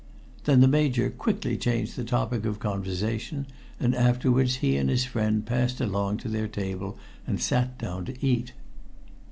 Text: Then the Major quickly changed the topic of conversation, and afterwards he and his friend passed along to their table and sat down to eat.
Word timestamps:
Then 0.45 0.61
the 0.61 0.67
Major 0.67 1.11
quickly 1.11 1.55
changed 1.59 1.95
the 1.95 2.03
topic 2.03 2.43
of 2.43 2.57
conversation, 2.57 3.45
and 3.79 3.93
afterwards 3.93 4.55
he 4.55 4.75
and 4.75 4.89
his 4.89 5.05
friend 5.05 5.45
passed 5.45 5.79
along 5.79 6.17
to 6.25 6.27
their 6.27 6.47
table 6.47 6.97
and 7.27 7.39
sat 7.39 7.77
down 7.77 8.05
to 8.05 8.25
eat. 8.25 8.53